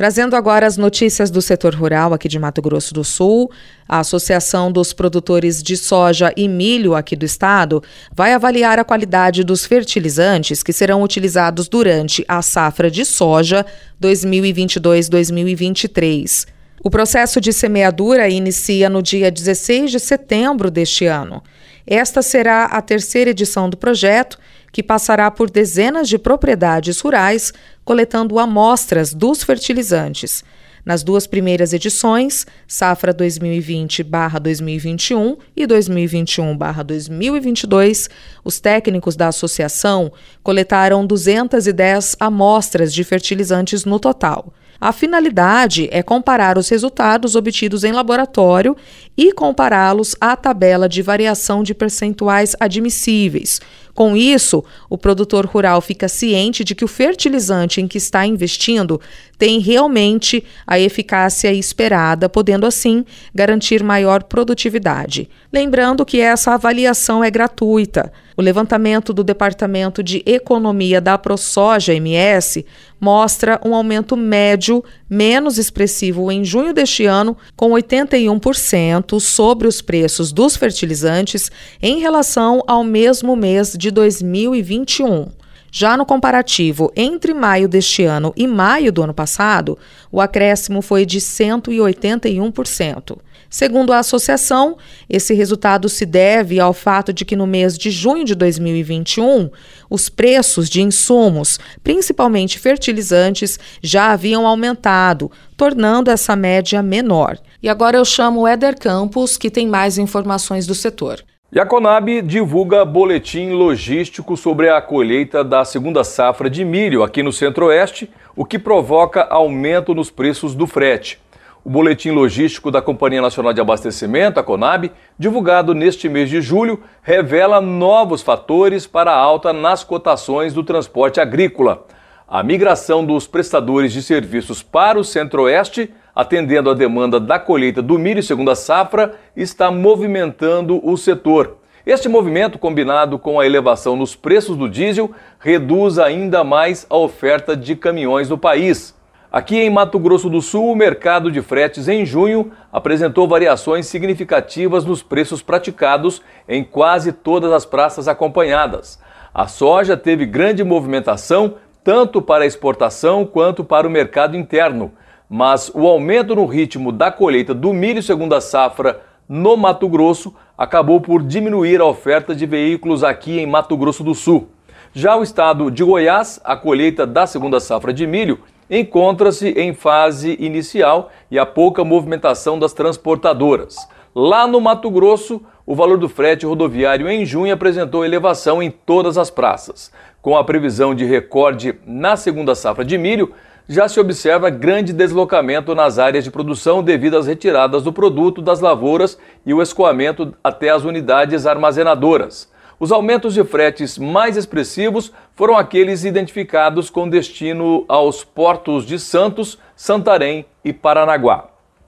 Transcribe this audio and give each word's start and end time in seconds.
Trazendo 0.00 0.34
agora 0.34 0.66
as 0.66 0.78
notícias 0.78 1.30
do 1.30 1.42
setor 1.42 1.74
rural 1.74 2.14
aqui 2.14 2.26
de 2.26 2.38
Mato 2.38 2.62
Grosso 2.62 2.94
do 2.94 3.04
Sul, 3.04 3.50
a 3.86 3.98
Associação 3.98 4.72
dos 4.72 4.94
Produtores 4.94 5.62
de 5.62 5.76
Soja 5.76 6.32
e 6.34 6.48
Milho 6.48 6.94
aqui 6.94 7.14
do 7.14 7.26
estado 7.26 7.82
vai 8.10 8.32
avaliar 8.32 8.78
a 8.78 8.84
qualidade 8.84 9.44
dos 9.44 9.66
fertilizantes 9.66 10.62
que 10.62 10.72
serão 10.72 11.02
utilizados 11.02 11.68
durante 11.68 12.24
a 12.26 12.40
safra 12.40 12.90
de 12.90 13.04
soja 13.04 13.66
2022-2023. 14.02 16.46
O 16.82 16.88
processo 16.88 17.38
de 17.38 17.52
semeadura 17.52 18.26
inicia 18.26 18.88
no 18.88 19.02
dia 19.02 19.30
16 19.30 19.90
de 19.90 20.00
setembro 20.00 20.70
deste 20.70 21.04
ano. 21.04 21.42
Esta 21.86 22.22
será 22.22 22.64
a 22.64 22.80
terceira 22.80 23.32
edição 23.32 23.68
do 23.68 23.76
projeto 23.76 24.38
que 24.72 24.82
passará 24.82 25.30
por 25.30 25.50
dezenas 25.50 26.08
de 26.08 26.18
propriedades 26.18 26.98
rurais, 27.00 27.52
coletando 27.84 28.38
amostras 28.38 29.14
dos 29.14 29.42
fertilizantes. 29.42 30.44
Nas 30.84 31.02
duas 31.02 31.26
primeiras 31.26 31.72
edições, 31.72 32.46
safra 32.66 33.14
2020-2021 33.14 35.38
e 35.54 35.66
2021-2022, 35.66 38.10
os 38.42 38.58
técnicos 38.60 39.14
da 39.14 39.28
associação 39.28 40.10
coletaram 40.42 41.06
210 41.06 42.16
amostras 42.18 42.94
de 42.94 43.04
fertilizantes 43.04 43.84
no 43.84 44.00
total. 44.00 44.54
A 44.80 44.92
finalidade 44.92 45.88
é 45.92 46.02
comparar 46.02 46.56
os 46.56 46.70
resultados 46.70 47.34
obtidos 47.34 47.84
em 47.84 47.92
laboratório 47.92 48.74
e 49.14 49.30
compará-los 49.30 50.16
à 50.18 50.34
tabela 50.34 50.88
de 50.88 51.02
variação 51.02 51.62
de 51.62 51.74
percentuais 51.74 52.56
admissíveis. 52.58 53.60
Com 53.92 54.16
isso, 54.16 54.64
o 54.88 54.96
produtor 54.96 55.44
rural 55.44 55.82
fica 55.82 56.08
ciente 56.08 56.64
de 56.64 56.74
que 56.74 56.84
o 56.84 56.88
fertilizante 56.88 57.82
em 57.82 57.86
que 57.86 57.98
está 57.98 58.24
investindo 58.24 58.98
tem 59.36 59.58
realmente 59.58 60.42
a 60.66 60.80
eficácia 60.80 61.52
esperada, 61.52 62.26
podendo 62.26 62.64
assim 62.64 63.04
garantir 63.34 63.82
maior 63.82 64.22
produtividade. 64.22 65.28
Lembrando 65.52 66.06
que 66.06 66.20
essa 66.20 66.54
avaliação 66.54 67.22
é 67.22 67.30
gratuita. 67.30 68.10
O 68.40 68.42
levantamento 68.42 69.12
do 69.12 69.22
Departamento 69.22 70.02
de 70.02 70.22
Economia 70.24 70.98
da 70.98 71.18
ProSoja 71.18 71.92
MS 71.92 72.64
mostra 72.98 73.60
um 73.62 73.74
aumento 73.74 74.16
médio 74.16 74.82
menos 75.10 75.58
expressivo 75.58 76.32
em 76.32 76.42
junho 76.42 76.72
deste 76.72 77.04
ano, 77.04 77.36
com 77.54 77.72
81% 77.72 79.20
sobre 79.20 79.68
os 79.68 79.82
preços 79.82 80.32
dos 80.32 80.56
fertilizantes 80.56 81.52
em 81.82 82.00
relação 82.00 82.64
ao 82.66 82.82
mesmo 82.82 83.36
mês 83.36 83.74
de 83.76 83.90
2021. 83.90 85.39
Já 85.72 85.96
no 85.96 86.04
comparativo 86.04 86.92
entre 86.96 87.32
maio 87.32 87.68
deste 87.68 88.04
ano 88.04 88.32
e 88.36 88.46
maio 88.46 88.92
do 88.92 89.02
ano 89.02 89.14
passado, 89.14 89.78
o 90.10 90.20
acréscimo 90.20 90.82
foi 90.82 91.06
de 91.06 91.20
181%. 91.20 93.18
Segundo 93.48 93.92
a 93.92 93.98
associação, 93.98 94.76
esse 95.08 95.34
resultado 95.34 95.88
se 95.88 96.06
deve 96.06 96.60
ao 96.60 96.72
fato 96.72 97.12
de 97.12 97.24
que 97.24 97.34
no 97.34 97.48
mês 97.48 97.76
de 97.76 97.90
junho 97.90 98.24
de 98.24 98.34
2021, 98.36 99.50
os 99.88 100.08
preços 100.08 100.68
de 100.68 100.80
insumos, 100.80 101.58
principalmente 101.82 102.60
fertilizantes, 102.60 103.58
já 103.82 104.12
haviam 104.12 104.46
aumentado, 104.46 105.32
tornando 105.56 106.10
essa 106.12 106.36
média 106.36 106.80
menor. 106.80 107.38
E 107.60 107.68
agora 107.68 107.96
eu 107.96 108.04
chamo 108.04 108.42
o 108.42 108.46
Éder 108.46 108.78
Campos, 108.78 109.36
que 109.36 109.50
tem 109.50 109.66
mais 109.66 109.98
informações 109.98 110.64
do 110.64 110.74
setor. 110.74 111.20
E 111.52 111.58
a 111.58 111.66
Conab 111.66 112.22
divulga 112.22 112.84
boletim 112.84 113.50
logístico 113.50 114.36
sobre 114.36 114.68
a 114.68 114.80
colheita 114.80 115.42
da 115.42 115.64
segunda 115.64 116.04
safra 116.04 116.48
de 116.48 116.64
milho 116.64 117.02
aqui 117.02 117.24
no 117.24 117.32
Centro-Oeste, 117.32 118.08
o 118.36 118.44
que 118.44 118.56
provoca 118.56 119.26
aumento 119.28 119.92
nos 119.92 120.12
preços 120.12 120.54
do 120.54 120.64
frete. 120.64 121.18
O 121.64 121.68
boletim 121.68 122.12
logístico 122.12 122.70
da 122.70 122.80
Companhia 122.80 123.20
Nacional 123.20 123.52
de 123.52 123.60
Abastecimento, 123.60 124.38
a 124.38 124.44
Conab, 124.44 124.92
divulgado 125.18 125.74
neste 125.74 126.08
mês 126.08 126.30
de 126.30 126.40
julho, 126.40 126.84
revela 127.02 127.60
novos 127.60 128.22
fatores 128.22 128.86
para 128.86 129.10
a 129.10 129.18
alta 129.18 129.52
nas 129.52 129.82
cotações 129.82 130.54
do 130.54 130.62
transporte 130.62 131.20
agrícola. 131.20 131.84
A 132.32 132.44
migração 132.44 133.04
dos 133.04 133.26
prestadores 133.26 133.92
de 133.92 134.00
serviços 134.00 134.62
para 134.62 134.96
o 134.96 135.02
Centro-Oeste, 135.02 135.92
atendendo 136.14 136.70
à 136.70 136.74
demanda 136.74 137.18
da 137.18 137.40
colheita 137.40 137.82
do 137.82 137.98
milho 137.98 138.22
segunda 138.22 138.54
safra, 138.54 139.16
está 139.34 139.68
movimentando 139.68 140.80
o 140.88 140.96
setor. 140.96 141.56
Este 141.84 142.08
movimento, 142.08 142.56
combinado 142.56 143.18
com 143.18 143.40
a 143.40 143.44
elevação 143.44 143.96
nos 143.96 144.14
preços 144.14 144.56
do 144.56 144.68
diesel, 144.68 145.10
reduz 145.40 145.98
ainda 145.98 146.44
mais 146.44 146.86
a 146.88 146.96
oferta 146.96 147.56
de 147.56 147.74
caminhões 147.74 148.28
no 148.28 148.38
país. 148.38 148.94
Aqui 149.32 149.58
em 149.58 149.68
Mato 149.68 149.98
Grosso 149.98 150.30
do 150.30 150.40
Sul, 150.40 150.70
o 150.70 150.76
mercado 150.76 151.32
de 151.32 151.42
fretes 151.42 151.88
em 151.88 152.06
junho 152.06 152.52
apresentou 152.72 153.26
variações 153.26 153.86
significativas 153.86 154.84
nos 154.84 155.02
preços 155.02 155.42
praticados 155.42 156.22
em 156.48 156.62
quase 156.62 157.10
todas 157.10 157.50
as 157.50 157.66
praças 157.66 158.06
acompanhadas. 158.06 159.00
A 159.34 159.48
soja 159.48 159.96
teve 159.96 160.26
grande 160.26 160.62
movimentação 160.62 161.56
tanto 161.82 162.20
para 162.20 162.44
a 162.44 162.46
exportação 162.46 163.24
quanto 163.24 163.64
para 163.64 163.86
o 163.86 163.90
mercado 163.90 164.36
interno, 164.36 164.92
mas 165.28 165.70
o 165.74 165.86
aumento 165.86 166.34
no 166.34 166.44
ritmo 166.44 166.90
da 166.92 167.10
colheita 167.10 167.54
do 167.54 167.72
milho 167.72 168.02
segunda 168.02 168.40
safra 168.40 169.00
no 169.28 169.56
Mato 169.56 169.88
Grosso 169.88 170.34
acabou 170.58 171.00
por 171.00 171.22
diminuir 171.22 171.80
a 171.80 171.86
oferta 171.86 172.34
de 172.34 172.44
veículos 172.46 173.04
aqui 173.04 173.38
em 173.38 173.46
Mato 173.46 173.76
Grosso 173.76 174.02
do 174.02 174.14
Sul. 174.14 174.48
Já 174.92 175.16
o 175.16 175.22
estado 175.22 175.70
de 175.70 175.84
Goiás, 175.84 176.40
a 176.42 176.56
colheita 176.56 177.06
da 177.06 177.26
segunda 177.26 177.60
safra 177.60 177.92
de 177.92 178.06
milho 178.06 178.40
encontra-se 178.68 179.50
em 179.50 179.72
fase 179.72 180.36
inicial 180.40 181.10
e 181.30 181.38
há 181.38 181.46
pouca 181.46 181.84
movimentação 181.84 182.58
das 182.58 182.72
transportadoras. 182.72 183.76
Lá 184.12 184.46
no 184.48 184.60
Mato 184.60 184.90
Grosso, 184.90 185.40
o 185.70 185.74
valor 185.76 185.98
do 185.98 186.08
frete 186.08 186.44
rodoviário 186.44 187.08
em 187.08 187.24
junho 187.24 187.54
apresentou 187.54 188.04
elevação 188.04 188.60
em 188.60 188.72
todas 188.72 189.16
as 189.16 189.30
praças. 189.30 189.92
Com 190.20 190.36
a 190.36 190.42
previsão 190.42 190.96
de 190.96 191.04
recorde 191.04 191.76
na 191.86 192.16
segunda 192.16 192.56
safra 192.56 192.84
de 192.84 192.98
milho, 192.98 193.32
já 193.68 193.86
se 193.86 194.00
observa 194.00 194.50
grande 194.50 194.92
deslocamento 194.92 195.72
nas 195.72 195.96
áreas 195.96 196.24
de 196.24 196.30
produção 196.32 196.82
devido 196.82 197.16
às 197.16 197.28
retiradas 197.28 197.84
do 197.84 197.92
produto 197.92 198.42
das 198.42 198.58
lavouras 198.58 199.16
e 199.46 199.54
o 199.54 199.62
escoamento 199.62 200.34
até 200.42 200.70
as 200.70 200.82
unidades 200.82 201.46
armazenadoras. 201.46 202.50
Os 202.80 202.90
aumentos 202.90 203.32
de 203.32 203.44
fretes 203.44 203.96
mais 203.96 204.36
expressivos 204.36 205.12
foram 205.36 205.56
aqueles 205.56 206.02
identificados 206.02 206.90
com 206.90 207.08
destino 207.08 207.84
aos 207.86 208.24
portos 208.24 208.84
de 208.84 208.98
Santos, 208.98 209.56
Santarém 209.76 210.44
e 210.64 210.72
Paranaguá. 210.72 211.44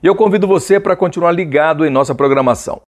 E 0.00 0.06
eu 0.06 0.14
convido 0.14 0.46
você 0.46 0.78
para 0.78 0.94
continuar 0.94 1.32
ligado 1.32 1.84
em 1.84 1.90
nossa 1.90 2.14
programação. 2.14 2.80